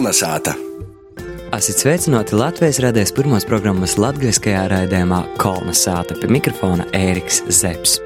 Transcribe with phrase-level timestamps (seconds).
[0.00, 0.54] Kolnesāta!
[1.52, 8.00] Esat sveicināti Latvijas radijas pirmās programmas latviskajā raidījumā Kolnesāta pie mikrofona Ēriks Zepsi.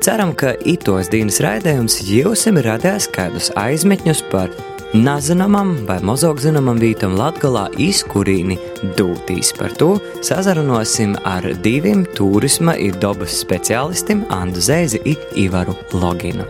[0.00, 4.56] Ceram, ka itos dienas raidījums jūs ir radījis kādus aizmetņus par
[4.96, 8.56] nezināmam vai mazāk zināmam vītam Latgalā izkurīni
[8.96, 9.52] dūtīs.
[9.60, 16.48] Par to sazarunosim ar diviem turisma ir dabas speciālistiem Andu Zeizi un Ivaru Loginu.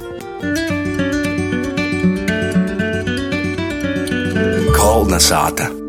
[4.88, 5.68] Kolnesāta!
[5.68, 5.87] Tuvāk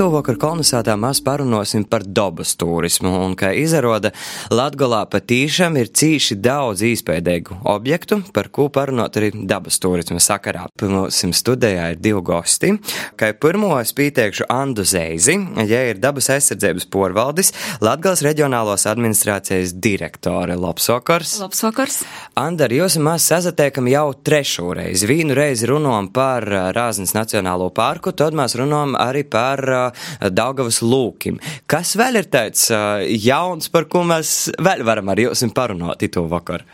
[0.00, 4.14] ar kolonizētā mēs parunāsim par dabas turismu, un, kā izrāda,
[4.48, 10.64] Latgolā patīšām ir cīši daudz īspējīgu objektu, par ko parunāt arī dabas turisma sakarā.
[10.80, 12.72] Mums studijā ir divi gosti.
[13.20, 15.36] Kā pirmo es pieteikšu Andu Zeizi,
[15.68, 17.52] ja ir dabas aizsardzības porvaldis,
[17.84, 20.56] Latgals reģionālos administrācijas direktore.
[20.56, 21.36] Labs vakars!
[21.44, 22.00] Labs vakars!
[22.40, 25.10] Anda, ar jūs mēs sazatiekam jau trešo reizi.
[25.10, 29.89] Vienu reizi runājam par Rāznas Nacionālo parku, tad mēs runājam arī par
[30.30, 31.40] Daugavas lūkim.
[31.70, 36.64] Kas vēl ir tāds jauns, par ko mēs vēl varam ar jums parunāt to vakar?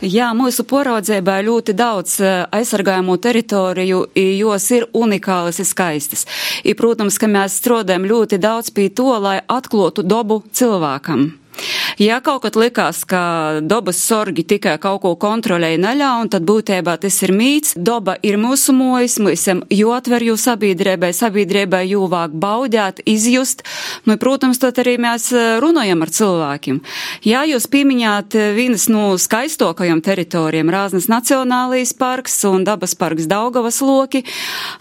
[0.00, 2.18] Jā, mūsu poraudzībā ļoti daudz
[2.54, 6.26] aizsargājumu teritoriju, jos ir unikālas un skaistas.
[6.64, 11.30] I, protams, ka mēs strādājam ļoti daudz pie to, lai atklotu dobu cilvēkam.
[11.98, 17.16] Ja kaut kad likās, ka dabas sorgi tikai kaut ko kontrolēja neļaun, tad būtībā tas
[17.24, 17.72] ir mīts.
[17.76, 23.64] Doba ir mūsu mojas, mēs esam jāatver jū sabiedrībai, sabiedrībai jūvāk baudēt, izjust.
[24.04, 26.82] Nu, protams, tad arī mēs eh, runājam ar cilvēkiem.
[27.24, 33.80] Jā, jūs pieminējāt eh, vienas no skaistokajām teritorijām- Rāznas Nacionālijas parks un dabas parks Daugavas
[33.80, 34.24] loki,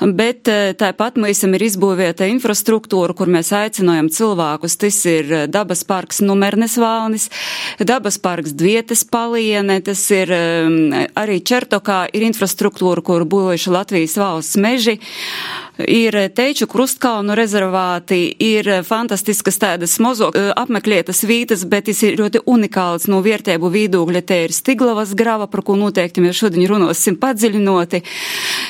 [0.02, 4.78] bet eh, tāpat mēs esam ir izbūvēta infrastruktūra, kur mēs aicinājam cilvēkus.
[4.82, 7.30] Tas ir dabas parks numernes Kalnes valnis,
[7.80, 14.58] dabas parks Dvietas paliene, tas ir um, arī Čertokā ir infrastruktūra, kur būvējuši Latvijas valsts
[14.58, 14.98] meži
[15.78, 22.46] ir teču krustkalnu rezervāti, ir fantastiskas tādas mozo eh, apmeklētas vītas, bet tas ir ļoti
[22.50, 24.22] unikāls no vietēbu vīdūgļa.
[24.26, 28.02] Te ir Stiglavas grava, par ko noteikti mēs šodien runāsim padziļinoti.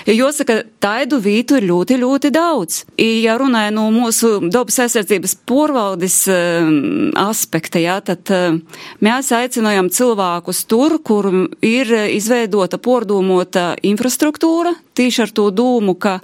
[0.05, 2.83] Jāsaka, taidu vītu ir ļoti, ļoti daudz.
[3.01, 8.59] Ja runāja no mūsu dabas aizsardzības porvaldes um, aspekta, jā, tad uh,
[9.01, 11.31] mēs aicinājām cilvēkus tur, kur
[11.65, 16.19] ir izveidota pordūmota infrastruktūra, tīši ar to dūmu, ka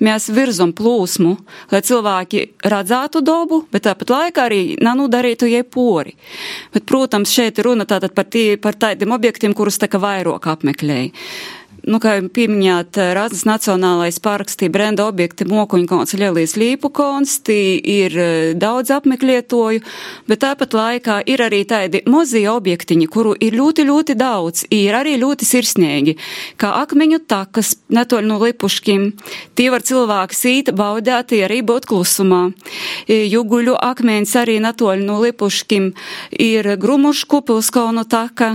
[0.00, 1.34] mēs virzam plūsmu,
[1.76, 6.16] lai cilvēki redzētu dabu, bet tāpat laikā arī nanudarītu jai pori.
[6.72, 11.12] Bet, protams, šeit runa tātad par, tī, par tādiem objektiem, kurus tā kā vairāk apmeklēja
[11.86, 18.28] nu, kā pieminējāt, Rāznas Nacionālais parks, tī brenda objekti Mokuņkons, Ļelīs Līpukons, tī ir e,
[18.58, 19.82] daudz apmeklētoju,
[20.26, 25.14] bet tāpat laikā ir arī tādi mozie objektiņi, kuru ir ļoti, ļoti daudz, ir arī
[25.22, 26.16] ļoti sirsnīgi,
[26.58, 29.06] kā akmeņu takas, netoļ no lipuškim,
[29.54, 32.42] tī var cilvēki sīt, baudēt, arī būt klusumā.
[33.06, 35.92] Juguļu akmeņs arī netoļ no lipuškim
[36.42, 38.50] ir Grumušku pilskaunu taka,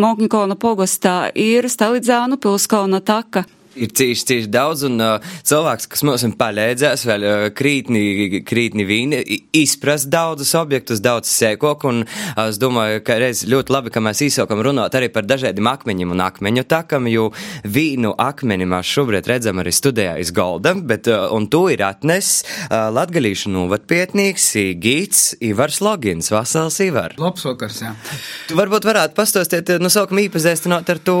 [0.00, 3.46] Mokuņkona pogostā ir Stalidzānu Pilskalna taka
[3.78, 8.86] ir cīši, cīši daudz, un uh, cilvēks, kas mums ir palīdzējis, vēl uh, krītni, krītni
[8.88, 9.20] vīni,
[9.56, 14.22] izprast daudzus objektus, daudz sēkok, un uh, es domāju, ka reiz ļoti labi, ka mēs
[14.26, 17.30] īsākam runāt arī par dažādiem akmeņiem un akmeņu takam, jo
[17.64, 22.40] vīnu akmeni mēs šobrīd redzam arī studijā iz Golda, bet, uh, un to ir atnes
[22.42, 27.14] uh, latgalīšu novatpietnīgs Gīts Ivars Logins, Vasals Ivar.
[27.20, 27.94] Labs vakars, jā.
[28.48, 31.20] Tu varbūt varētu pastāstīt, nu, saukam īpazīstināt ar to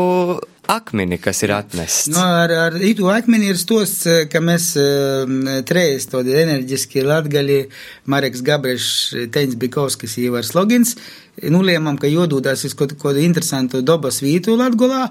[0.70, 2.10] akmeni, kas ir atnests?
[2.12, 5.24] No, nu, ar, ar itu akmeni ir stosts, ka mēs uh,
[5.68, 7.62] trejas tādi enerģiski latgali,
[8.10, 10.96] Mareks Gabrišs, Teņs Bikovskis, Ivars Logins,
[11.48, 15.06] nulēmām, ka jodūdās uz kaut kādu interesantu dabas vītu Latgolā,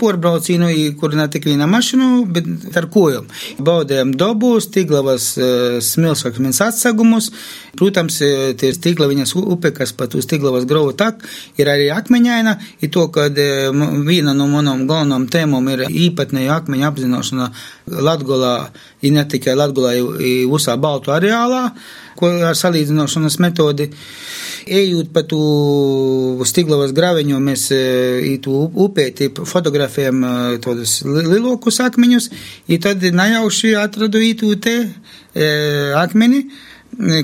[0.00, 0.70] porbraucīnu,
[1.00, 3.28] kur ne tik viena mašinu, bet ar kojām.
[3.62, 7.30] Baudējām dabu, stiglavas uh, smilšakmens atsagumus,
[7.78, 8.20] protams,
[8.60, 11.24] tie stiglaviņas upe, kas pat uz stiglavas grovu tak,
[11.60, 13.70] ir arī akmeņaina, ir to, kad uh,
[14.06, 17.50] viena no manām galvenām tēmām ir īpatnēju akmeņu apzināšana
[18.00, 18.54] Latgolā,
[19.02, 21.70] ir ne tikai Latgolā, ir visā Baltu areālā,
[22.20, 23.88] ko ar salīdzinošanas metodi.
[24.70, 25.40] Ejot pa tu
[26.46, 30.20] Stiglavas graveņu, mēs ītu upēti fotografējam
[30.62, 32.28] tādus lielākus akmeņus,
[32.68, 34.76] un tad nejauši atradu ītu te
[35.96, 36.44] akmeni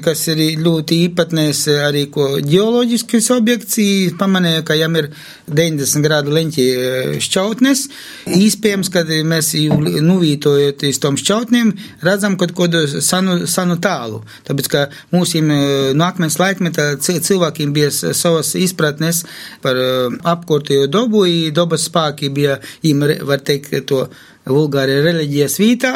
[0.05, 3.79] kas ir ļoti īpatnēs arī ko ģeoloģiskas objekts,
[4.19, 5.11] pamanīja, ka jam ir
[5.47, 6.67] 90 grādu leņķi
[7.23, 7.83] šķautnes.
[8.37, 9.53] Īspējams, kad mēs
[10.07, 11.73] nuvītojot iz tom šķautniem,
[12.07, 14.23] redzam kaut kādu sanu, sanu tālu.
[14.49, 15.51] Tāpēc, ka mūsim
[15.99, 19.25] nākmens laikmetā cilvēkiem bija savas izpratnes
[19.65, 19.81] par
[20.37, 22.61] apkortējo dobu, dobas spāki bija,
[23.27, 24.07] var teikt, to
[24.47, 25.93] vulgāri reliģijas vītā.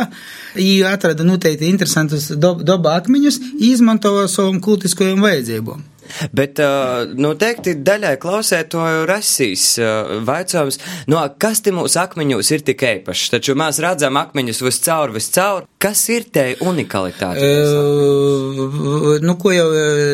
[0.56, 5.86] Viņi atrada noteikti interesantus doba akmeņus, izmanto savam kultiskajam vajadzībām.
[6.34, 10.80] Bet uh, noteikti daļai klausētoju rasīs uh, vaicājums,
[11.10, 13.30] no kas te mūsu akmeņos ir tik īpašs?
[13.36, 15.69] Taču mēs redzam akmeņus viscaur, viscaur.
[15.80, 17.40] Kas ir te unikalitāte?
[17.40, 19.68] Uh, nu, ko jau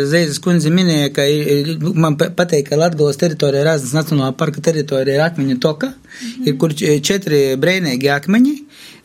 [0.07, 1.25] Zeizes kundze minēja, ka
[1.99, 6.47] man pateik, ka Latgalas teritorija, Rāznas Nacionālā parka teritorija ir akmeņu toka, mm -hmm.
[6.47, 6.77] ir kur
[7.09, 8.55] četri brēnīgi akmeņi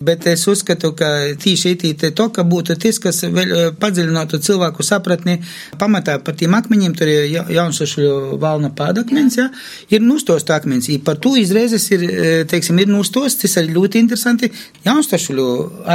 [0.01, 1.07] bet es uzskatu, ka
[1.39, 5.37] tīši itī to, ka būtu tas, kas vēl padziļinātu cilvēku sapratni,
[5.79, 9.49] pamatā par tiem akmeņiem, tur ir jaunsašļu valna pādakmens, ja,
[9.93, 12.05] ir nustost akmens, I par to izreizes ir,
[12.49, 14.51] teiksim, ir nustost, tas arī ļoti interesanti,
[14.87, 15.47] jaunsašļu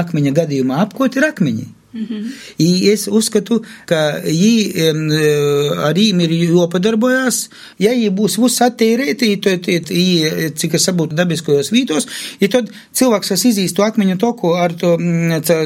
[0.02, 1.67] akmeņa gadījumā apkot ir akmeņi.
[1.67, 2.92] Mm -hmm.
[2.92, 4.90] Es uzskatu, ka viņi
[5.86, 7.48] ar viņiem ir jopadarbojas.
[7.78, 9.66] Ja viņi būs uzsatīrēti, tad,
[10.58, 12.06] cik es saprotu, dabiskajos vītos,
[12.40, 14.96] ja tad cilvēks, kas izīs to akmeņu toku ar to,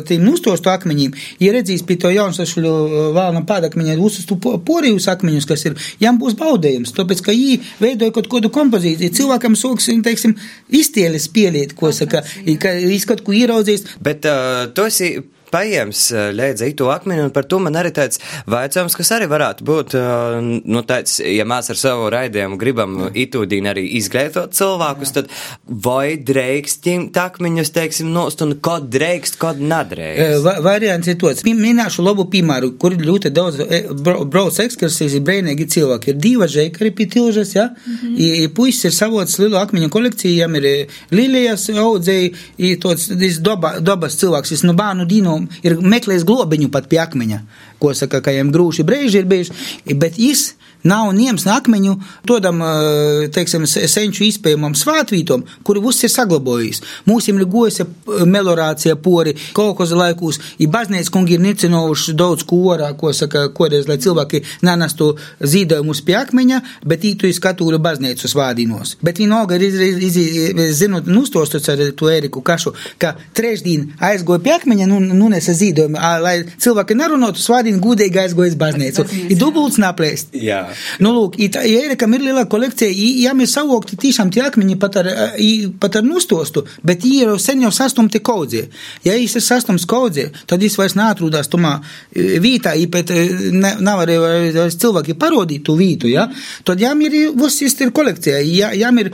[0.06, 5.76] tiem nustostu akmeņiem, ja redzīs pie to jaunsašuļu valna pādakmeņa uzsastu porijus akmeņus, kas ir,
[6.00, 9.14] jām būs baudējums, tāpēc, ka viņi veidoja kaut kādu kompozīciju.
[9.16, 10.36] Cilvēkam soks, teiksim,
[10.68, 12.22] iztieles pieliet, ko saka,
[12.60, 12.74] ka
[13.06, 13.86] kaut ko ieraudzīs.
[14.00, 15.16] Bet uh, tu esi
[15.52, 18.20] paiems eh, ļēdza itu akmeni, un par to man arī tāds
[18.50, 23.70] vaicājums, kas arī varētu būt, eh, nu, tāds, ja mēs ar savu raidījumu gribam itūdīni
[23.72, 25.30] arī izglītot cilvēkus, tad
[25.66, 30.24] vai drēkst ņemt akmeņus, teiksim, nost, un kod drēkst, kod nedrēkst?
[30.24, 31.44] Eh, va variants ir tots.
[31.46, 33.60] Minēšu labu piemēru, kur ļoti daudz
[34.00, 36.14] brauc ekskursijas, ir brēnīgi cilvēki.
[36.14, 37.70] Ir divi žēkari pie tilžas, ja?
[37.70, 38.18] Mm -hmm.
[38.44, 43.08] I, puisis ir savots lielu akmeņu kolekciju, jām ir lilijas audzēji, i tots,
[43.40, 47.40] doba, dobas cilvēks, es no bānu dīnu ir meklējis globiņu pat pie akmeņa,
[47.82, 49.56] ko saka, ka viņam grūši brīži ir bijuši,
[49.94, 50.46] bet viņš
[50.88, 51.96] Nav ņems akmeņu
[52.28, 52.62] tādam,
[53.34, 56.80] teiksim, senču izpējamam svātvītom, kuri viss ir saglabājis.
[57.08, 63.12] Mūsim ir gojas melorācija pori kolkoza laikūs, i baznīca kungi ir necinovuši daudz korā, ko
[63.16, 68.96] saka, koreiz, lai cilvēki nenestu zīdojumus pie akmeņa, bet ītu iz katūru baznīcu svādīnos.
[69.04, 70.18] Bet vienalga ir, iz, iz,
[70.80, 76.00] zinot, nustostots ar to Eriku Kašu, ka trešdien aizgoja pie akmeņa, nu, nu nesa zīdojumu,
[76.24, 79.06] lai cilvēki nerunātu svādīnu, gudīgi aizgoja uz baznīcu.
[79.28, 80.34] Ir dubults naplēst.
[80.40, 80.69] Jā.
[81.00, 82.90] Nu, lūk, tā, ja Erikam ir liela kolekcija,
[83.24, 85.10] jām ir savokti tiešām tie akmeņi pat ar,
[85.80, 88.66] pat ar nustostu, bet viņi jau sen jau sastumti kaudzie.
[89.04, 91.76] Ja viņš ir sastums kaudzie, tad viņš vairs neatrūdās tomā
[92.14, 93.12] vītā, bet
[93.52, 94.18] ne, nav arī
[94.74, 96.28] cilvēki parodīt tu vītu, ja?
[96.66, 99.12] Tad jām ir, viss ir kolekcija, ja, jām ir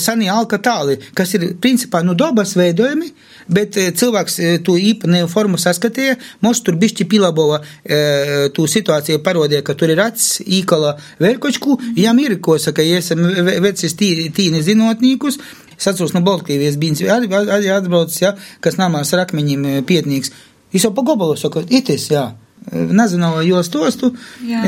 [0.00, 3.10] sani alka tāli, kas ir principā no dabas veidojumi,
[3.48, 7.60] bet cilvēks to īpatnēju formu saskatīja, mums tur bišķi pilabova
[8.54, 10.42] tu situāciju parodīja, ka tur ir acis,
[10.78, 13.22] īkala Verkočku, jām ir, ko saka, ja esam
[13.62, 15.38] vecis tīni zinotnīkus,
[15.78, 20.32] es atceros no Baltkrievijas bijis arī, arī atbraucis, ja, kas namās ar akmeņiem pietnīgs.
[20.72, 22.30] Es jau pa gobalu saku, itis, jā.
[22.72, 24.10] Nezināju, jo stostu,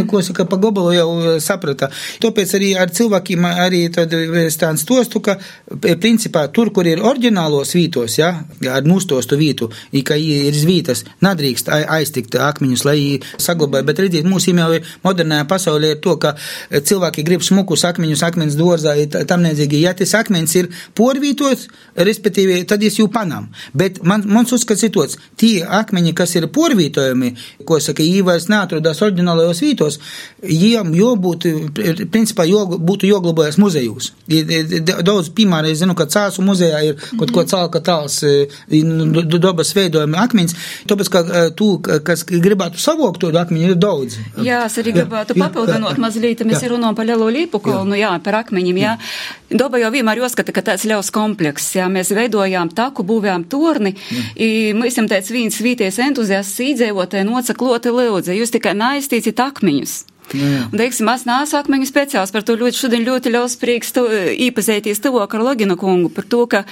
[0.08, 1.90] ko saka, pa gobalu jau e, saprata.
[2.22, 4.14] Tāpēc arī ar cilvēkiem arī tad
[4.52, 5.36] stāns stostu, ka
[6.00, 8.30] principā tur, kur ir oriģinālos vītos, ja,
[8.70, 12.98] ar nustostu vītu, i ka ir zvītas, nadrīkst aiztikt akmeņus, lai
[13.40, 16.34] saglabāja, bet redziet, mūsu jau modernajā pasaulē ir to, ka
[16.70, 18.96] cilvēki grib smukus akmeņus, akmens dorzā,
[19.28, 23.50] tam nedzīgi, ja tas akmens ir porvītos, respektīvi, tad es jau panām.
[23.76, 27.34] Bet man, mans uzskats ir tots, tie akmeņi, kas ir porvītojumi,
[27.68, 29.98] ko saka, viņi vairs neatrodas oriģinālajos vītos,
[30.44, 31.46] viņiem jābūt,
[32.12, 34.12] principā, jo, būtu jāglabājas muzejos.
[35.04, 38.20] Daudz piemēram, es zinu, ka Cāsu muzejā ir kaut ko cēlka tāls
[38.70, 40.56] nu, dabas veidojumi akmeņs,
[40.90, 44.18] tāpēc, ka tu, kas gribētu savokt to akmeņu, ir daudz.
[44.44, 48.80] Jā, es arī gribētu papildinot mazliet, mēs runājam par lielo līpu kolnu, jā, par akmeņiem,
[48.80, 48.96] jā.
[49.50, 53.96] Doba jau vienmēr uzskata, ka tāds ļaus komplekss, jā, mēs veidojām taku, būvējām torni,
[54.78, 60.04] mēs esam tāds viens vīties entuziasts īdzēvotāji nocaklo ļoti lūdzu, jūs tikai neaiztīciet akmeņus.
[60.36, 60.66] Jā.
[60.70, 64.04] Un, teiksim, es neesmu akmeņu speciāls, par to ļoti šodien ļoti liels prieks tu,
[64.46, 66.62] īpazīties tuvāk ar Logina kungu, par to, ka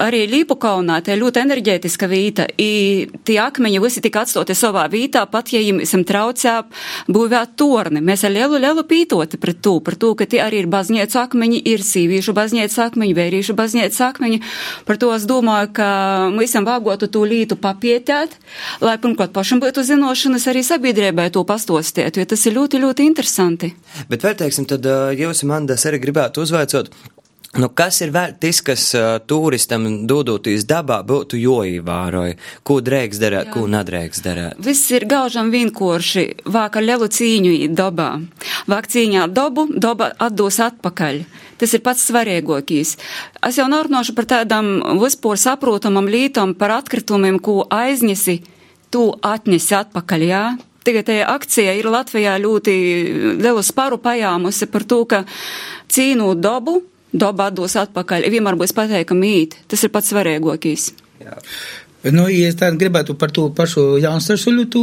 [0.00, 5.24] arī Līpu kaunā te ļoti enerģētiska vīta, i tie akmeņi visi tika atstoti savā vītā,
[5.30, 6.54] pat ja jums traucē
[7.12, 8.02] būvēt torni.
[8.04, 11.60] Mēs ar lielu, lielu pītoti pret to, par to, ka tie arī ir baznīcu akmeņi,
[11.70, 14.40] ir sīvīšu baznīcu akmeņi, vērīšu baznīcu akmeņi.
[14.88, 15.88] Par to es domāju, ka
[16.44, 18.36] esam vāgotu to lītu papietēt,
[18.84, 23.10] lai pirmkārt pašam būtu zinošanas arī sabiedrībai to pastostēt, jo tas ir ļoti, ļoti ļoti
[23.10, 23.74] interesanti.
[24.08, 24.86] Bet, vai teiksim, tad
[25.18, 26.94] jūs, Mandas, arī gribētu uzvaicot,
[27.54, 32.34] Nu, kas ir vēl tas, kas uh, turistam dodotīs dabā būtu joīvāroja?
[32.66, 34.58] Ko drēks darēt, ko nedrēks darēt?
[34.58, 38.08] Viss ir gaužam vienkārši, vāk ar lielu cīņu dabā.
[38.66, 41.22] Vāk cīņā dabu, daba atdos atpakaļ.
[41.62, 42.96] Tas ir pats svarīgākais.
[43.46, 48.40] Es jau norunāšu par tādām vispār saprotamam lītam par atkritumiem, ko aiznesi,
[48.90, 50.46] tu atnesi atpakaļ, jā?
[50.84, 52.74] Tagad akcija ir Latvijā ļoti
[53.40, 55.22] lielu sparu pajāmusi par to, ka
[55.88, 58.28] cīnot dabu, daba atdos atpakaļ.
[58.32, 59.56] Vienmēr būs pateikami mīt.
[59.70, 60.90] Tas ir pats svarīgākais.
[62.12, 64.80] Nu, ja es tādu gribētu par to pašu jaunstašuļu, tu,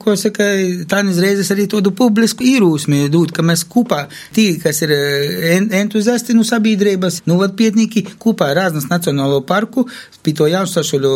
[0.00, 0.46] ko saka,
[0.88, 6.32] tādas reizes arī tādu publisku īrūsmi dūt, ka mēs kopā, tī, kas ir en, entuziasti
[6.36, 9.84] no sabiedrības, nu, vad pietnīgi kopā Rāznas Nacionālo parku,
[10.24, 11.10] pie to jaunstašuļu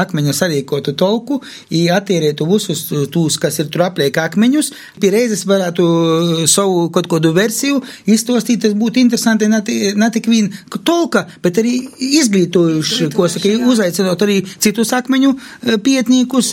[0.00, 1.38] akmeņa sarīkotu tolku,
[1.70, 2.82] i attīrētu visus
[3.14, 5.86] tūs, kas ir tur apliek akmeņus, pie reizes varētu
[6.50, 7.78] savu kaut kādu versiju
[8.10, 10.50] izstostīt, tas būtu interesanti ne tik vien
[10.82, 11.76] tolka, bet arī
[12.24, 15.78] izglītojuši, ko saka, uzaicinot arī citus akmeņu e,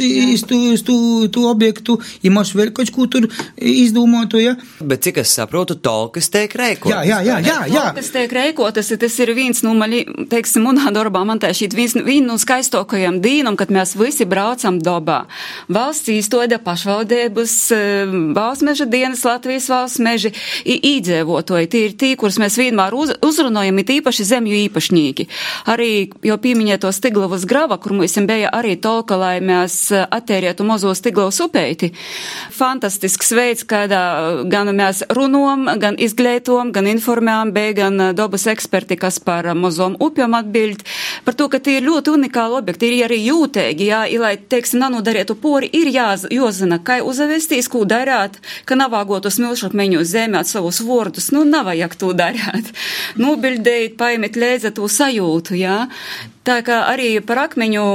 [0.02, 3.28] iz tu, tu objektu, ja mums vēl kaut ko tur
[3.58, 4.56] izdomātu, ja.
[4.80, 6.94] Bet cik es saprotu, tolkas tiek reikotas.
[6.94, 7.86] Jā, jā, jā, jā, jā.
[7.90, 9.94] Tolkas tiek reikotas, tas ir viens, nu, man,
[10.32, 14.80] teiksim, manā darbā man tā šī viens, viens no skaistokajiem dīnam, kad mēs visi braucam
[14.82, 15.24] dobā.
[15.72, 17.82] Valsts īstoida pašvaldības, e,
[18.36, 20.34] valsts meža dienas, Latvijas valsts meži,
[20.66, 25.28] īdzēvotoji, tie ir tie, kurus mēs vienmēr uz, uzrunājam, it īpaši zemju īpašnieki.
[25.72, 25.92] Arī
[26.26, 31.40] jau pieminēto Stiglavas grava, kur mums bija arī tolka, lai mēs eh, attērētu mazo Stiglavas
[31.44, 31.92] upeiti.
[32.56, 34.02] Fantastisks veids, kādā
[34.52, 39.98] gan mēs runājam, gan izglītojam, gan informējam, bija gan eh, dabas eksperti, kas par mazom
[40.02, 40.84] upjām atbild,
[41.26, 45.38] par to, ka tie ir ļoti unikāli objekti, ir arī jūtīgi, jā, lai, teiksim, nanodarītu
[45.42, 51.32] pori, ir jā, jāzina, kā uzavestīs, ko darāt, ka nav vāgotus milšakmeņu zemēt savus vārdus,
[51.36, 52.74] nu, nav vajag to darīt.
[53.22, 55.80] Nobildēt, paimēt līdzi to sajūtu, jā.
[56.48, 57.86] Tā kā arī par akmeņu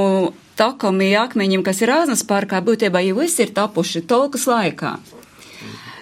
[0.57, 4.97] takami akmeņiem, kas ir Āznas parkā, būtībā jau visi ir tapuši tolkas laikā.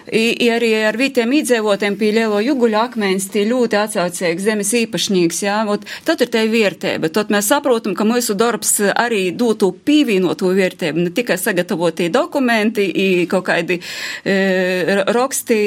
[0.06, 5.56] I, arī ar vītiem iedzīvotiem pie lielo juguļu akmens, tie ļoti atsaucīgs zemes īpašnieks, jā,
[5.66, 7.10] ot, tad ir te vērtība.
[7.10, 13.26] Tad mēs saprotam, ka mūsu darbs arī dotu pīvīnotu vērtību, ne tikai sagatavotie dokumenti, i
[13.30, 13.80] kaut kādi
[14.22, 15.58] e, raksti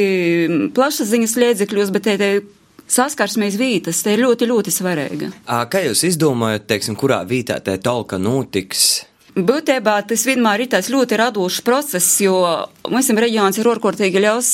[0.78, 2.32] plašsaziņas liedzekļos, bet te, te
[2.90, 5.32] saskarsmēs vītas, te ir ļoti, ļoti svarīga.
[5.70, 9.09] Kā jūs izdomājat, teiksim, kurā vītā te tolka notiks?
[9.46, 12.36] Būtībā tas vienmēr ir tāds ļoti radošs process, jo
[12.90, 14.50] mums reģions ir ārkārtīgi ļaus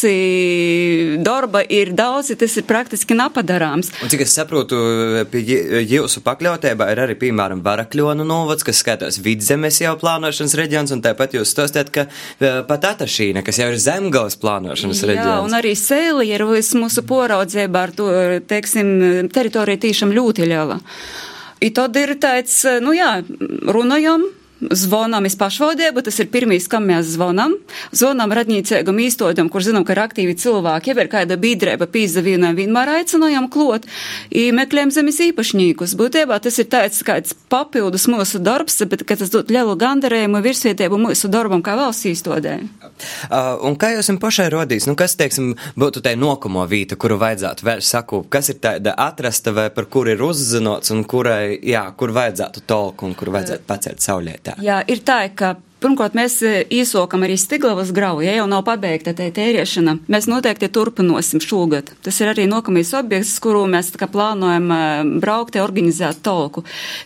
[1.25, 3.91] darba, ir daudz, tas ir praktiski nepadarāms.
[4.03, 4.77] Un cik es saprotu,
[5.31, 5.41] pie
[5.89, 11.37] jūsu pakļautībā ir arī, piemēram, Varakļonu novads, kas skatās vidzemes jau plānošanas reģions, un tāpat
[11.39, 12.07] jūs stostāt, ka
[12.69, 15.33] pat Atašīna, kas jau ir zemgals plānošanas Jā, reģions.
[15.33, 18.09] Jā, un arī Sēli ir mūsu poraudzībā ar to,
[18.49, 20.79] teiksim, teritorija tīšām ļoti liela.
[21.63, 23.17] I tad ir tāds, nu jā,
[23.71, 24.25] runājam
[24.55, 27.57] Zvonam iz pašvaldību, tas ir pirmīs, kam mēs zvanam.
[27.91, 32.93] Zvanam radnīcēgam īstodam, kur zinām, ka ir aktīvi cilvēki, ja ir kāda biedrība pīzdevīnām, vienmēr
[33.01, 33.83] aicinājām klot,
[34.31, 35.97] meklējam zemes īpašniekus.
[35.99, 41.01] Būtībā tas ir tāds kāds papildus mūsu darbs, bet, ka tas dod lielu gandarējumu virsvietību
[41.03, 42.55] mūsu darbam kā valsts īstodē.
[43.27, 47.19] Uh, un kā jūs jums pašai rodīs, nu kas, teiksim, būtu tai nokamo vīta, kuru
[47.19, 51.83] vajadzētu vēl saku, kas ir tāda atrasta vai par kur ir uzzinots un kurai, jā,
[51.99, 54.44] kur vajadzētu tolku un kur vajadzētu pacelt saulēt?
[54.45, 54.57] Tā?
[54.63, 56.39] Jā, ir tā, ka Pirmkārt, mēs
[56.73, 59.97] īsokam arī Stiglavas grauju, ja jau nav pabeigta tā tēriešana.
[60.09, 61.91] Mēs noteikti turpinosim šogad.
[62.01, 64.71] Tas ir arī nokamais objekts, kuru mēs plānojam
[65.21, 66.63] braukt, organizēt tolku.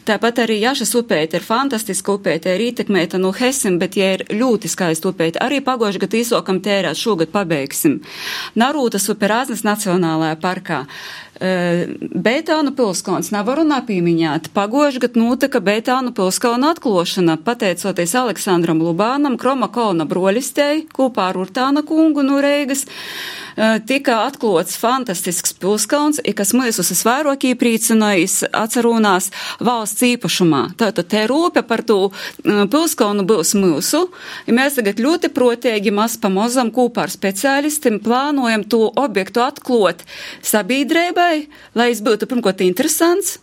[0.08, 4.72] Tāpat arī Jašas upēta ir fantastiska upēta, ir ietekmēta no Hesim, bet ja ir ļoti
[4.72, 8.00] skaista upēta, arī pagoši gadu īsokam tērēt, šogad pabeigsim.
[8.56, 10.86] Narūtas upe Rāznas Nacionālajā parkā.
[11.40, 14.50] Beitānu pilskons nevaru napīmiņāt.
[14.52, 21.86] Pagoši gadu notika Beitānu pilskona atklošana, pateicoties Aleksandram Lubānam, Kroma Kolna broļistei, kopā ar Urtāna
[21.88, 22.84] kungu no Reigas.
[23.88, 29.32] Tika atklots fantastisks pilskons, kas mūsus visvairāk iepriecinājis atcerūnās
[29.64, 30.62] valsts īpašumā.
[30.80, 31.98] Tātad te rūpe par to
[32.44, 34.06] pilskonu būs mūsu.
[34.48, 40.06] Ja mēs tagad ļoti protīgi maz pa mazam kopā ar speciālistiem plānojam to objektu atklot
[40.40, 41.29] sabiedrībai,
[41.78, 43.38] lai es būtu pirmkārt interesants,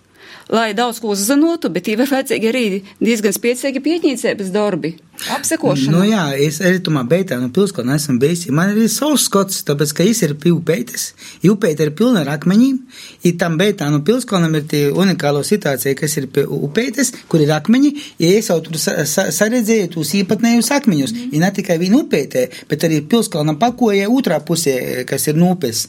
[0.52, 2.64] lai daudz ko uzzinotu, bet ir vajadzīgi arī
[3.02, 4.94] diezgan spēcīgi pieņīcības darbi.
[5.32, 5.94] Apsekošana.
[5.94, 8.44] Nu jā, es arī tomā beitā no pilskalna esmu bijis.
[8.52, 11.06] Man ir savs skots, tāpēc, ka es ir upeitis.
[11.48, 12.76] Upeita ir pilna ar akmeņiem.
[13.24, 17.94] I tam beitā no pilskalnam ir tie unikālo situācija, kas ir upeitis, kur ir akmeņi.
[18.22, 21.16] Ja es jau tur sa sa saredzēju tos īpatnējus akmeņus.
[21.16, 21.32] Mm.
[21.32, 24.76] I ne tikai vienu upeitē, bet arī pilskalna pakojē otrā pusē,
[25.08, 25.86] kas ir nūpes.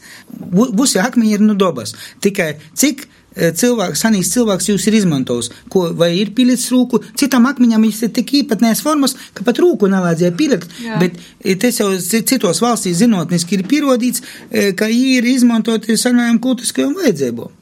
[0.71, 1.97] Visi akmeņi ir no dobas.
[2.23, 7.85] Tikai cik cilvēks, sanīgs cilvēks jūs ir izmantojis, ko vai ir pilicis rūku, citam akmeņam
[7.87, 10.97] viņš ir tik īpatnēs formas, ka pat rūku nevajadzēja pilikt, Jā.
[11.01, 16.41] bet eh, tas jau citos valstīs zinotniski ir pierodīts, eh, ka viņi ir izmantoti sanājām
[16.43, 17.53] kultiskajām vajadzībām.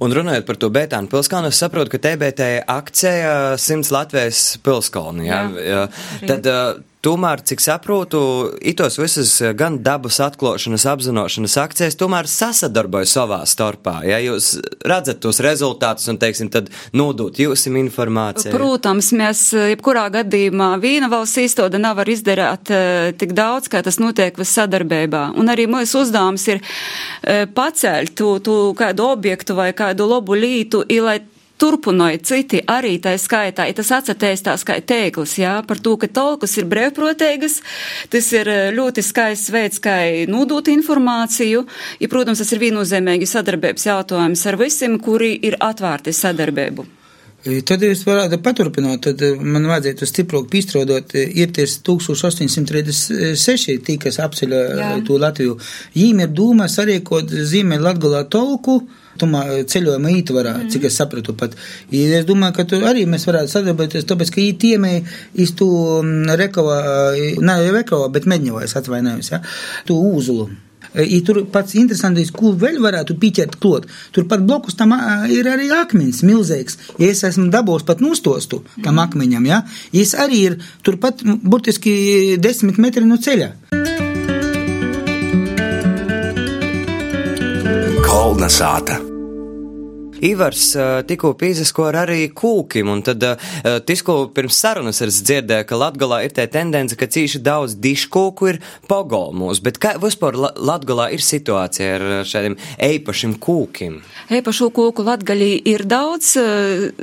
[0.00, 5.28] Un runājot par to Bētānu pilskalnu, es saprotu, ka TBT akcija 100 Latvijas pilskalni.
[5.28, 5.42] Ja?
[5.52, 5.82] Jā,
[6.22, 6.28] jā.
[6.30, 6.48] Tad
[7.08, 8.18] Tomēr, cik saprotu,
[8.60, 14.02] itos visas gan dabas atklāšanas, apzināšanas akcijas tomēr sasadarbojas savā starpā.
[14.04, 14.50] Ja jūs
[14.84, 18.52] redzat tos rezultātus un, teiksim, tad nodot jūsim informāciju.
[18.52, 24.36] Protams, mēs jebkurā gadījumā vīna valsts īstoda nevar izdarīt uh, tik daudz, kā tas notiek
[24.36, 25.30] vis sadarbībā.
[25.40, 26.60] Un arī mūsu uzdevums ir
[27.56, 31.22] pacelt tu, tu kādu objektu vai kādu labu lītu, lai
[31.58, 36.10] turpināja citi arī tā skaitā, ja tas atcerēties tā kā teiklis, jā, par to, ka
[36.10, 37.60] tolkas ir brevproteigas,
[38.12, 39.98] tas ir eh, ļoti skaists veids, kā
[40.30, 41.64] nodot informāciju,
[42.00, 46.97] ja, protams, tas ir viennozīmīgi sadarbības jautājums ar visiem, kuri ir atvērti sadarbību.
[47.38, 53.94] Tad es varētu paturpināt, tad eh, man vajadzētu stiprāk pīstrodot, eh, ir ties 1836 tī,
[54.02, 55.54] kas apceļa to Latviju.
[55.94, 58.80] Jīm ir dūma sarīkot zīmē Latgulā tolku,
[59.22, 60.68] tumā ceļojuma ītvarā, mm.
[60.74, 61.54] cik es sapratu pat.
[61.94, 64.94] I es domāju, ka tur arī mēs varētu sadarboties, tāpēc, ka ītiemē
[65.38, 65.68] iz tu
[66.02, 66.78] mm, rekavā,
[67.38, 69.44] ne rekavā, bet medņavā es atvainojos, ja,
[69.86, 70.50] tu uzulu.
[71.04, 73.88] I tur pats interesantais, ko vēl varētu pieķert klot.
[74.14, 74.94] Turpat blakus tam
[75.30, 76.78] ir arī akmens milzīgs.
[76.98, 79.02] Ja es esmu dabūs pat nostostu tam mm.
[79.06, 79.62] akmeņam, ja,
[79.92, 83.52] es arī ir turpat burtiski desmit metri no ceļa.
[88.08, 89.17] Kolna sāta.
[90.24, 90.72] Ivars
[91.08, 93.22] tikko pīzesko ar arī kūkim, un tad
[93.86, 98.58] tikko pirms sarunas es dzirdēju, ka Latgalā ir tā tendence, ka cīši daudz diškūku ir
[98.90, 102.56] pogolmos, bet kā vispār Latgalā ir situācija ar šādiem
[102.88, 104.00] eipašiem kūkiem?
[104.34, 106.34] Eipašu kūku Latgaļī ir daudz,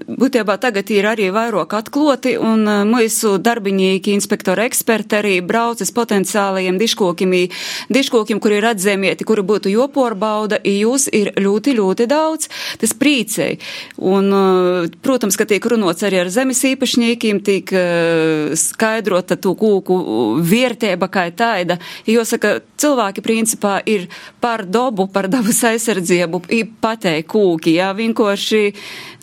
[0.08, 7.38] būtībā tagad ir arī vairāk atkloti, un mūsu darbinieki, inspektori, eksperti arī braucis potenciālajiem diškūkim,
[7.96, 12.52] diškūkim, kuri ir atzēmieti, kuri būtu joporbauda, jūs ir ļoti, ļoti daudz.
[12.82, 13.60] Tas prīcei.
[14.02, 20.00] Un, uh, protams, ka tiek runots arī ar zemes īpašniekiem, tiek uh, skaidrota to kūku
[20.46, 21.78] vērtība kā tāda.
[22.10, 24.08] Jāsaka, cilvēki principā ir
[24.42, 26.42] par dabu, par dabas aizsardzību,
[26.82, 28.62] pateikt kūki, jā, vienkārši,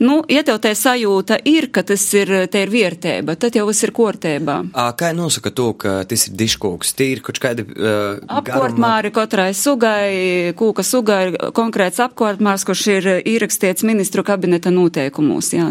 [0.02, 3.87] nu, ja tev tā sajūta ir, ka tas ir, te ir vērtība, tad jau viss
[3.87, 4.59] ir kortībā.
[4.98, 6.94] Kā nosaka to, ka tas ir diškūks?
[6.98, 13.11] Tī ir kaut kādi uh, apkortmāri katrai sugai, kūka sugai ir konkrēts apkortmārs, kurš ir
[13.20, 15.52] ierakstīts pēc ministru kabineta noteikumos.
[15.56, 15.70] Jā.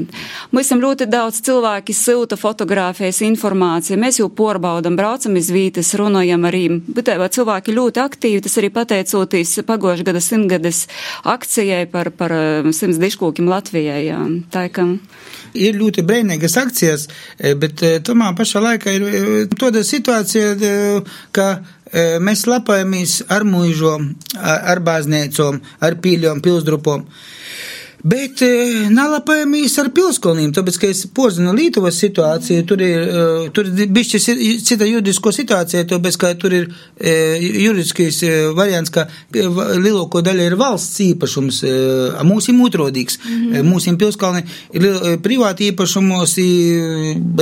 [0.51, 6.47] Mēs esam ļoti daudz cilvēki silta fotografēs informāciju, mēs jau porbaudam, braucam iz vītas, runājam
[6.49, 10.87] arī, bet cilvēki ļoti aktīvi, tas arī pateicoties pagošu gada simtgades
[11.29, 14.01] akcijai par, par um, simts diškūkim Latvijai.
[14.09, 14.21] Jā.
[14.53, 14.87] Tā, ka...
[15.51, 19.05] Ir ļoti brīnīgas akcijas, e, bet tomēr pašā laikā ir
[19.59, 20.55] tāda situācija,
[21.35, 21.47] ka
[22.23, 27.03] mēs lepojamies ar mūžom, ar baznīcom, ar pīļom, pilsdrupom.
[28.01, 28.49] Bet e,
[28.89, 34.25] nalapājamies ar pilskolnīm, tāpēc, ka es pozinu Lītuvas situāciju, tur ir, e, tur ir bišķis
[34.65, 36.65] cita juridisko situācija, tāpēc, ka tur ir
[36.97, 37.13] e,
[37.61, 38.23] juridiskais
[38.57, 41.61] variants, ka lielāko daļa ir valsts īpašums,
[42.25, 43.69] mūsim utrodīgs, mm -hmm.
[43.69, 46.37] mūsim pilskolni ir privāti īpašumos,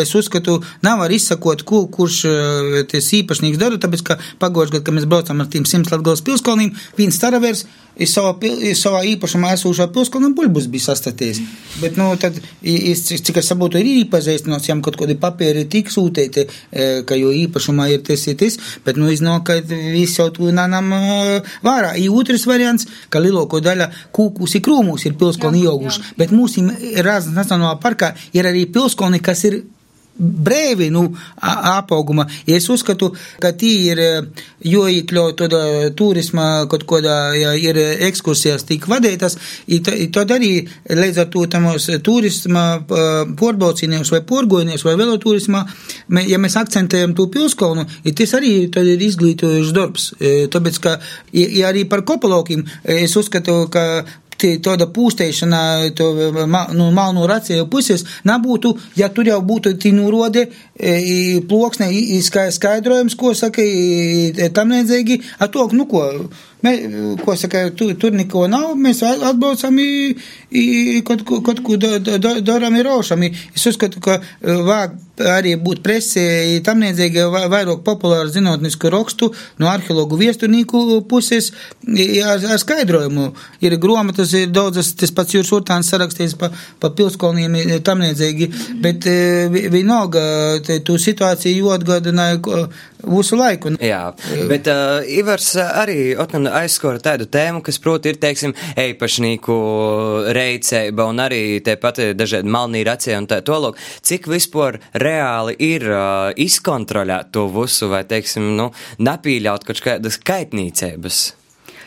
[0.04, 2.22] es uzskatu, nav var izsakot, ko, kurš
[2.92, 6.76] ties īpašnieks dara, tāpēc, ka pagājušajā gadā, kad mēs braucam ar tiem simts latgals pilskolnīm,
[6.98, 7.66] viens staravers,
[8.00, 11.42] iz savā, iz savā īpašumā esošā pilskolnam buļbus bija sastatījis.
[11.80, 16.46] Bet, nu, tad, es, cik es saprotu, ir iepazīstināts, jām kaut kādi papieri tik sūtīti,
[17.08, 20.92] ka jo īpašumā ir tas ir tas, bet, nu, iznāk, ka viss jau tu nanam
[21.66, 21.96] vārā.
[22.00, 26.72] I otrs variants, ka lielāko daļa kūkus ir krūmus ir pilskolni ieauguši, bet mūsim
[27.04, 29.62] Rāznas Nacionālā parkā ir arī pilskolni, kas ir
[30.20, 31.06] brēvi, nu,
[31.40, 32.26] apauguma.
[32.48, 34.02] Es uzskatu, ka tī ir
[34.68, 35.64] jāiekļaut tādā
[35.98, 37.80] turisma kaut kādā, ja ir
[38.10, 39.38] ekskursijas tik vadītas,
[40.14, 40.52] tad arī
[40.92, 45.64] līdz ar to tamos turisma porbraucīniekus vai porgoinieks vai veloturismā,
[46.28, 47.88] ja mēs akcentējam to pilskalnu,
[48.20, 50.12] tas arī tad ir izglītojuši darbs.
[50.52, 50.98] Tāpēc, ka
[51.34, 53.86] ja arī par kopalaukiem es uzskatu, ka
[54.64, 55.62] tāda pūsteišana,
[55.98, 56.10] to,
[56.76, 60.48] nu, malnu racēju puses, nebūtu, ja tur jau būtu tī nūrode,
[61.50, 61.90] ploksne,
[62.56, 63.66] skaidrojums, ko saka,
[64.56, 66.06] tam nedzēgi, a to, nu ko,
[66.59, 66.59] Mē,
[67.24, 69.78] ko saka, tu, tur neko nav, mēs atbraucam,
[71.08, 73.24] kaut, kaut ko darām ir rošam.
[73.24, 76.24] Es uzskatu, ka vajag arī būt presē,
[76.64, 81.52] tam nedzīgi vairāk populāru zinātnisku rakstu no arheologu viesturnieku puses
[82.24, 83.30] ar, ar skaidrojumu.
[83.64, 88.52] Ir gromatas, ir daudzas, tas pats Jūras Urtāns sarakstījis pa, pa pilskolniem, tam nedzīgi,
[88.84, 89.08] bet
[89.72, 90.24] vienalga,
[90.88, 92.68] tu situāciju atgādināja
[93.04, 93.74] visu laiku.
[93.84, 94.02] Jā,
[94.50, 99.58] bet uh, Ivars arī otman aizskora tādu tēmu, kas, proti, ir, teiksim, eipašnieku
[100.36, 103.80] reicēba un arī te pat dažādi malnī racie un tā tolok.
[104.06, 111.39] Cik vispār reāli ir uh, izkontrolēt to visu vai, teiksim, nu, napīļaut kaut kādas kaitnīcības?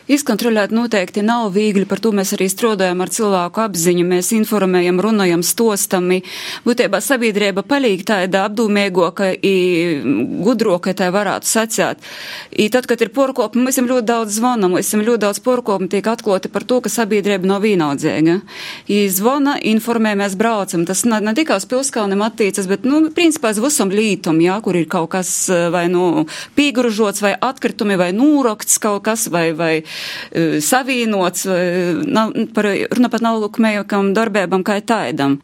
[0.03, 5.43] Izkontrolēt noteikti nav viegli, par to mēs arī strādājam ar cilvēku apziņu, mēs informējam, runājam,
[5.47, 6.17] stostami.
[6.65, 9.29] Būtībā sabiedrība palīg tāda apdūmēgoka,
[10.43, 12.03] gudroka, tā varētu sacēt.
[12.51, 15.87] I tad, kad ir porkopumi, mēs esam ļoti daudz zvanam, mēs esam ļoti daudz porkopumi
[15.95, 18.41] tiek atklāti par to, ka sabiedrība nav vienaudzīga.
[18.91, 20.83] I zvana, informē, mēs braucam.
[20.89, 24.75] Tas ne, ne tikai uz pilskalniem attiecas, bet, nu, principā uz visam lītum, jā, kur
[24.75, 25.31] ir kaut kas
[25.71, 26.27] vai, nu,
[26.59, 29.73] pīgružots, vai atkritumi, vai nūrokts kaut kas, vai, vai
[30.63, 35.39] savienots, eh, nav, par, runa pat nav lukmējokam darbībam kā taidam.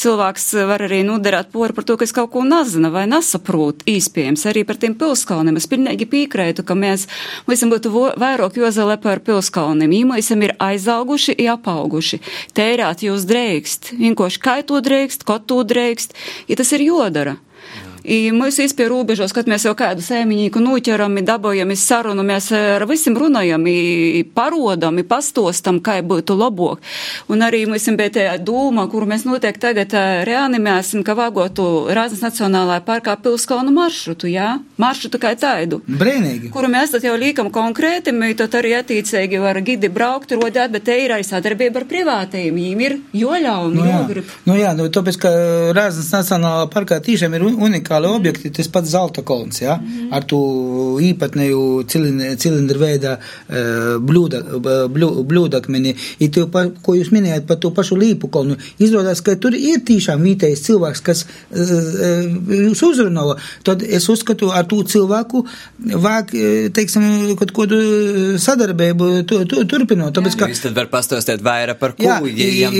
[0.00, 4.46] Cilvēks var arī noderēt poru par to, ka es kaut ko nezinu vai nesaprotu īspējams
[4.50, 5.56] arī par tiem pilskalniem.
[5.56, 7.06] Es pilnīgi piekrētu, ka mēs,
[7.50, 9.92] mēs būtu vairāk jozele par pilskalniem.
[10.04, 12.20] Īmaisam ir aizauguši, apauguši.
[12.56, 16.16] Tērēt jūs drēkst, vienkārši kā to drēkst, ko to drēkst,
[16.48, 17.36] ja tas ir jodara.
[18.04, 23.16] I mēs izpie robežos, kad mēs jau kādu sēmiņīku noķeram, dabojam sarunu, mēs ar visiem
[23.18, 23.66] runājam,
[24.34, 26.80] parodam, pastostam, kā būtu labāk.
[27.28, 29.94] Un arī mēs bija tā doma, kuru mēs noteikti tagad
[30.26, 34.58] reanimēsim, ka vagotu Rāznas Nacionālajā parkā pilskalnu maršrutu, jā?
[34.80, 35.82] Maršrutu kā tādu.
[35.86, 36.50] Brīnīgi.
[36.54, 40.88] Kuru mēs tad jau līkam konkrēti, mēs tad arī attīcīgi var gidi braukt, rodēt, bet
[40.88, 42.56] te ir arī sadarbība ar privātajiem.
[42.56, 44.00] Viņiem ir joļauni, nu, jā.
[44.00, 44.34] jogrib.
[44.48, 45.32] Nu jā, nu tāpēc, ka
[45.76, 49.76] Rāznas Nacionālajā parkā tiešām ir unikāli unikāli objekti, tas pats zelta kolons, ja?
[49.76, 50.14] mm -hmm.
[50.14, 50.38] ar to
[51.00, 51.84] īpatnēju
[52.36, 53.18] cilindru veidā
[54.00, 54.28] blū,
[55.26, 55.94] blūdakmeni.
[56.20, 60.22] I pa, ko jūs minējāt par to pašu līpu kolonu, izrādās, ka tur ir tiešām
[60.22, 63.36] vietējais cilvēks, kas jūs uzrunāja.
[63.62, 65.44] Tad es uzskatu, ar to cilvēku
[65.78, 66.30] vāk,
[66.72, 70.14] teiksim, kaut kādu sadarbību tu, tu, turpinot.
[70.14, 72.20] Tāpēc, ka, jūs tad var pastostēt vairāk par ko, jā,
[72.60, 72.70] ja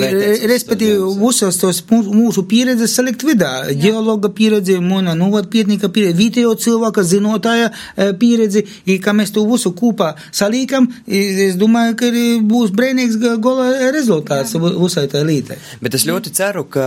[0.48, 3.70] respektīvi, visos tos mūsu pieredzes salikt vidā.
[3.74, 8.64] Geologa pieredze, una nu, pietnika pieredze, vietējo cilvēka zinotāja e, pieredzi,
[9.02, 12.10] ka mēs to visu kopā salīkam, es domāju, ka
[12.50, 15.58] būs brēnīgs gola rezultāts visai tā lītai.
[15.82, 16.86] Bet es ļoti ceru, ka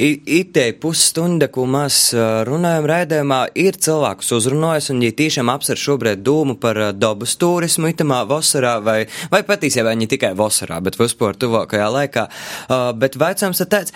[0.00, 6.24] itei pusstunda, ko mēs e, runājam raidījumā, ir cilvēkus uzrunājis, un ja tiešām apsver šobrīd
[6.26, 8.98] dūmu par e, dabas turismu itamā vasarā, vai,
[9.32, 12.26] vai patīsībā viņi tikai vasarā, bet vispār tuvākajā laikā.
[13.00, 13.94] Bet vaicājums ir tāds,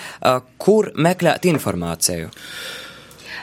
[0.61, 2.31] kur meklēt informāciju?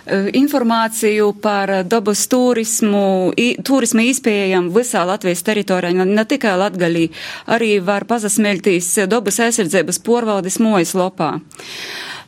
[0.06, 7.12] Eh, informāciju par dabas turismu, turismu izpējam visā Latvijas teritorijā, ne tikai Latgalī,
[7.46, 11.36] arī var pazasmeļtīs dabas aizsardzības porvaldes mojas lopā.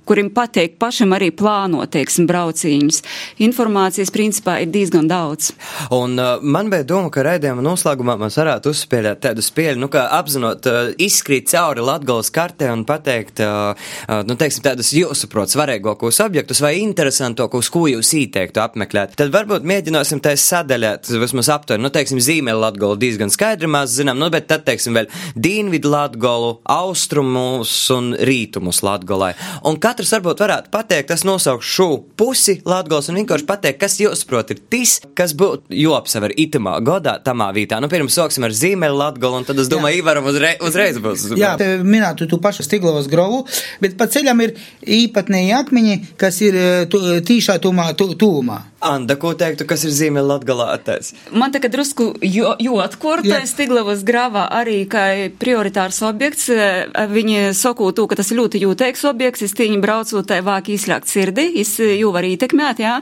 [0.07, 3.01] kuriem patīk pašam arī plānot, teiksim, brauciņus.
[3.43, 5.51] Informācijas principā ir diezgan daudz.
[5.95, 10.05] Un uh, man bija doma, ka raidījuma noslēgumā mēs varētu uzspēlēt tādu spēļu, nu, kā
[10.17, 13.73] apzinot, uh, izskrīt cauri Latgales kartē un pateikt, uh,
[14.07, 14.93] uh, nu, teiksim, tādus
[15.27, 19.15] jūsuprot svarīgākos objektus vai interesantākos, ko jūs ieteiktu apmeklēt.
[19.19, 24.17] Tad varbūt mēģināsim tā sadaļāt, vismaz aptuveni, nu, teiksim, zīmēli Latgolu diezgan skaidri mēs zinām,
[24.19, 29.33] nu, bet tad, teiksim, vēl Dīnvidu Latgolu, Austrumu austrumus un rītumus Latgolai.
[29.67, 34.23] Un katrs varbūt varētu pateikt, tas nosaukšu šo pusi Latgolas un vienkārši pateikt, kas jūs
[34.27, 37.81] prot ir tis, kas būtu jopsaver itamā godā, tamā vītā.
[37.83, 41.27] Nu, pirms sāksim ar zīmeli Latgolu, un tad es domāju, Ivaram uzreiz, uzreiz būs.
[41.39, 43.43] Jā, minētu tu pašu Stiglovas grovu,
[43.83, 44.55] bet pa ceļam ir
[45.17, 46.57] īpatnēji akmeņi, kas ir
[47.25, 48.61] tīšā tūmā, tūmā.
[48.77, 51.09] Anda, ko teiktu, kas ir Ziemeļlatgalātais?
[51.33, 56.45] Man tagad drusku jo, jotkurtais Tiglavas grāvā arī kā prioritārs objekts.
[56.53, 60.69] Eh, viņi saku to, ka tas ir ļoti jūtīgs objekts, es tīņi braucu tai vāk
[60.69, 62.99] izslēgt sirdi, es jū var ietekmēt, jā.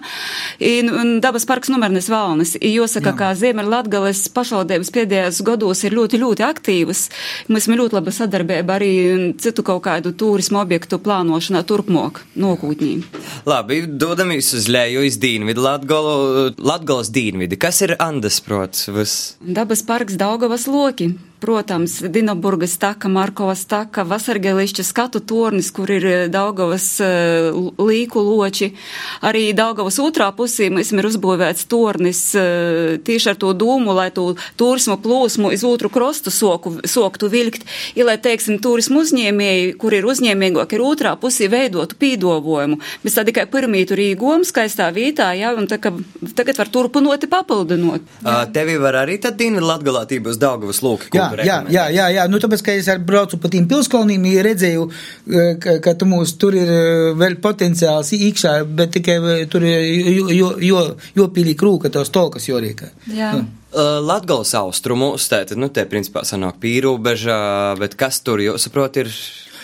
[0.63, 2.55] Un, un dabas parks numernes valnis.
[2.55, 7.03] Jāsaka, ka Ziemeļlatgales pašvaldības pēdējos gados ir ļoti, ļoti aktīvas.
[7.51, 8.93] Mēs esam ļoti laba sadarbība arī
[9.43, 11.65] citu kaut kādu turismu objektu plānošanā
[12.05, 12.91] turpmāk, nokūtņī.
[13.45, 17.57] Labi, dodamies uz leju iz Dīnvidu Latgolu, Latgolas Dīnvidi.
[17.57, 18.89] Kas ir Andas prots?
[19.41, 21.13] Dabas parks Daugavas loki.
[21.39, 28.69] Protams, Dinaburgas taka, Markovas taka, Vasargelišķa skatu tornis, kur ir eh, Daugavas uh, līku loči.
[29.25, 34.29] Arī Daugavas otrā pusī mēs ir uzbūvēts tornis uh, tieši ar to dūmu, lai to
[34.55, 37.67] turismu plūsmu iz otru krostu soku, soktu vilkt.
[37.99, 42.79] Ja, lai, teiksim, turismu uzņēmēji, kur ir uzņēmīgāk, ir otrā pusī veidotu pīdovojumu.
[43.03, 45.91] Mēs tā tikai pirmītu rīgom skaistā vītā, jā, un tā, ka,
[46.39, 48.07] tagad var turpinoti papildinot.
[48.23, 48.39] Jā.
[48.55, 51.11] Tevi var arī tad dīni latgalātības Daugavas lūki.
[51.15, 54.87] Jā, jā, jā, jā, jā, nu tāpēc, ka es ar braucu pa tīm pilskolnīm, redzēju,
[55.63, 56.71] ka, ka tu mūs tur ir
[57.19, 59.19] vēl potenciāls iekšā, bet tikai
[59.51, 59.85] tur ir
[60.35, 60.83] jo, jo,
[61.17, 62.91] jo pīlī krūka tos tolkas jorīka.
[63.11, 63.35] Jā.
[63.39, 63.47] Nu.
[63.75, 67.39] Latgals austrumos, tātad, nu, te principā sanāk pīrūbeža,
[67.81, 69.11] bet kas tur, jūs saprot, ir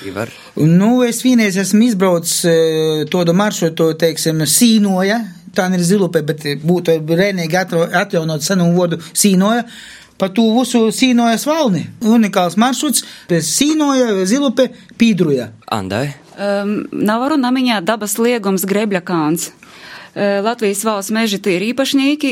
[0.05, 0.31] Ivar?
[0.57, 5.21] Nu, es vienreiz esmu izbraucis to maršrutu, teiksim, Sīnoja,
[5.55, 9.65] tā ir zilupe, bet būtu rēnīgi atjaunot senu vodu Sīnoja
[10.21, 11.87] pa tū visu sīnojas valni.
[12.05, 14.69] Unikāls maršruts, pēc sīnoja, zilupe,
[15.01, 15.49] pīdruja.
[15.73, 16.11] Andai?
[16.37, 19.49] Um, Navaru namiņā dabas liegums Grebļakāns.
[20.15, 22.31] Latvijas valsts meži tie ir īpašnieki,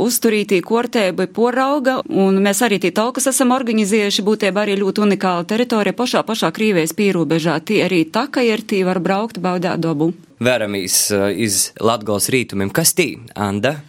[0.00, 5.92] uzturītī kortēba porauga, un mēs arī tie talkas esam organizējuši, būtībā arī ļoti unikāla teritorija
[5.92, 7.58] pašā pašā Krīvējas pīrūbežā.
[7.68, 10.14] Tie arī taka ir, tie var braukt baudāt dabu.
[10.40, 12.72] Veramīs uh, iz Latgals rītumiem.
[12.72, 13.82] Kas tī, Anda?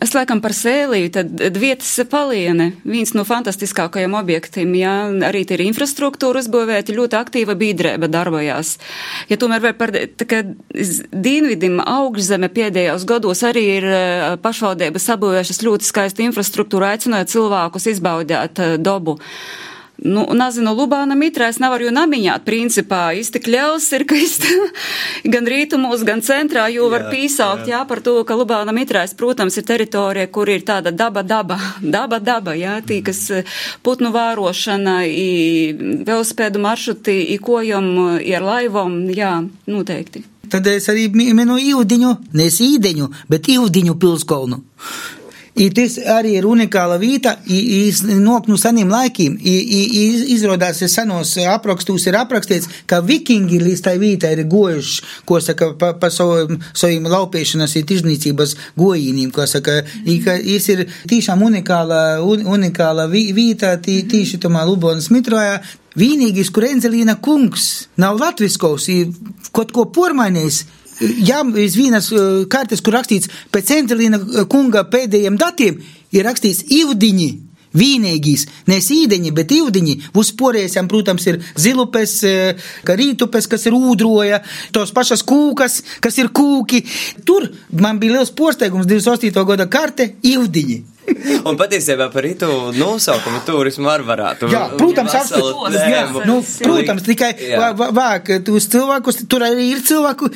[0.00, 4.94] Es laikam par sēliju, tad vietas paliene, viens no fantastiskākajiem objektiem, jā,
[5.28, 8.78] arī ir infrastruktūra uzbūvēti, ļoti aktīva bīdrēba darbojās.
[9.28, 13.88] Ja tomēr vēl par, tā kā Dīnvidim augšzeme pēdējos gados arī ir
[14.40, 19.18] pašvaldība sabūvējušas ļoti skaistu infrastruktūru, aicinot cilvēkus izbaudēt dobu.
[20.00, 24.38] Nu, nezinu, Lubāna mitrā es nevaru namiņāt, principā, iztik ļaus ir, ka es
[25.34, 27.82] gan rītumos, gan centrā, jo var pīsaukt, jā.
[27.82, 31.60] jā, par to, ka Lubāna mitrās, protams, ir teritorija, kur ir tāda daba, daba,
[31.96, 35.28] daba, daba, jā, tī, kas eh, putnu vērošana, i
[36.08, 37.92] velospēdu maršruti, i kojam,
[38.24, 39.36] i ar laivom, jā,
[39.68, 40.24] noteikti.
[40.50, 44.64] Tad es arī minu īvdiņu, nes īdeņu, bet īvdiņu pilskolnu.
[45.58, 47.34] I tas arī ir unikāla vieta,
[48.22, 49.34] nok no seniem laikiem.
[49.40, 50.02] I, i,
[50.36, 55.72] izrādās, ka senos aprakstos ir aprakstīts, ka vikingi līdz tai vietai ir gojuši, ko saka,
[55.80, 61.42] pa, pa saviem, saviem laupīšanas ir tirzniecības gojīniem, ko saka, i, ka jis ir tiešām
[61.50, 65.58] unikāla, un, unikāla vieta tī, tīši tomā Lubonas mitrojā.
[65.98, 68.86] Vienīgais, kur Enzelīna kungs nav latviskos,
[69.50, 70.62] kaut ko pormainījis
[71.00, 75.80] jā, iz vienas uh, kartes, kur rakstīts pēc Entelīna uh, kunga pēdējiem datiem,
[76.12, 77.30] ir rakstīts Ivdiņi.
[77.76, 79.96] Vīnīgīs, ne sīdeņi, bet īvdiņi.
[80.20, 84.42] Uzporējām, protams, ir zilupes, uh, ka rītupes, kas ir ūdroja,
[84.74, 86.84] tos pašas kūkas, kas ir kūki.
[87.26, 89.46] Tur man bija liels porsteigums 28.
[89.52, 90.80] gada karte īvdiņi.
[91.48, 94.50] Un patiesībā par itu nosaukumu turismu var varētu.
[94.52, 95.80] Jā, protams, absolūti.
[96.28, 97.30] Nu, protams, tikai
[97.96, 100.30] vāk, tos cilvēkus, tur arī ir cilvēku,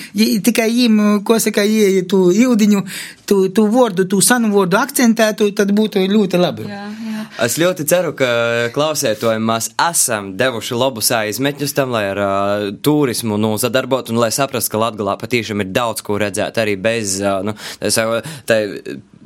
[0.47, 2.85] tikai viņiem, ko saka, ja tu ildiņu,
[3.29, 6.69] tu, tu vārdu, tu sanu vārdu akcentētu, tad būtu ļoti labi.
[6.71, 7.14] Jā, jā.
[7.45, 8.29] Es ļoti ceru, ka
[8.75, 14.31] klausētojiem mēs esam devuši labus aizmetņus tam, lai ar uh, turismu nu, sadarbot un lai
[14.35, 18.07] saprastu, ka Latgalā patīšām ir daudz ko redzēt arī bez, uh, nu, tā,
[18.49, 18.61] tā,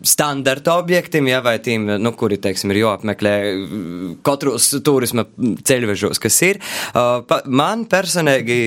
[0.03, 3.35] standarta objektiem, ja, vai tiem, nu, kuri, teiksim, ir jāapmeklē
[4.27, 6.61] katros turisma ceļvežos, kas ir.
[6.93, 8.59] Uh, pa, man personīgi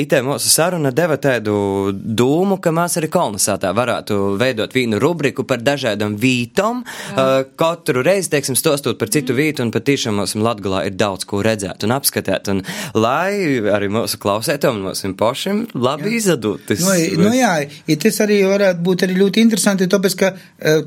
[0.00, 1.54] itē mūsu saruna deva tādu
[1.92, 8.32] dūmu, ka mēs arī kolonizētā varētu veidot vienu rubriku par dažādām vītom, uh, katru reizi,
[8.34, 12.50] teiksim, stostot par citu vītu, un patiešām mums Latgalā ir daudz ko redzēt un apskatēt,
[12.52, 12.62] un
[12.96, 16.72] lai arī mūsu klausētām un mūsu pašiem labi izadot.
[16.80, 17.54] Nu, nu jā,
[17.88, 20.32] ja tas arī varētu būt arī ļoti interesanti, tāpēc, ka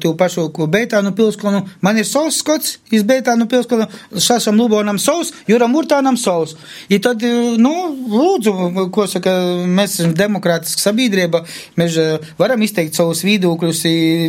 [0.02, 3.88] tu pašu Beitānu pilskolnu, man ir savs skots, iz Beitānu pilskolnu,
[4.22, 6.56] šašam Lubonam savs, Juram Urtānam savs.
[6.90, 7.74] I tad, eh, nu,
[8.10, 9.34] lūdzu, ko saka,
[9.68, 11.44] mēs esam demokrātiska sabiedrība,
[11.80, 13.84] mēs eh, varam izteikt savus viedokļus,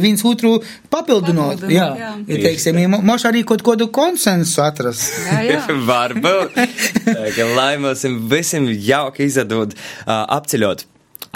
[0.04, 0.56] viens otru
[0.90, 1.60] papildinot.
[1.60, 2.14] Papildinot jā, jā.
[2.28, 5.12] Ja, teiksim, moš arī kaut kādu konsensu atrast.
[5.28, 5.60] Jā, jā.
[5.90, 6.58] Varbūt.
[7.58, 10.88] lai mums visiem jauki izdod uh, apceļot.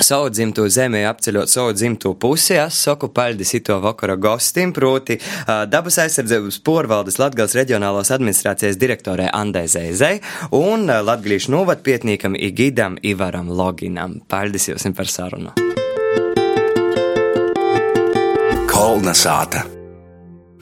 [0.04, 5.64] Savu dzimto zemi, apceļot savu dzimto pusi, es saku paļdis ito vakara gostim, proti uh,
[5.70, 10.20] dabas aizsardzības porvaldes Latgals reģionālās administrācijas direktorē Andai Zeizei
[10.56, 14.20] un uh, latgalīšu novatpietnīkam Igidam Ivaram Loginam.
[14.28, 15.56] Paļdis jums par sarunu.
[18.68, 19.64] Kolna sāta.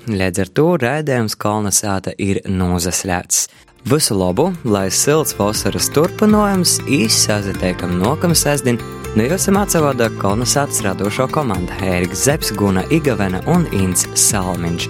[0.06, 3.48] Līdz ar to rēdējums Kalna sāta ir nozaslēts.
[3.86, 8.80] Visu labu, lai silts vasaras turpinājums īsaziteikam nokam sēsdien,
[9.14, 14.88] nu jūs esam atsavādā Kalna sātas radošo komanda Ēriks Zeps, Guna Igavena un Ints Salmiņš.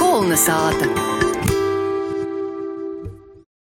[0.00, 1.17] Kolna sāta.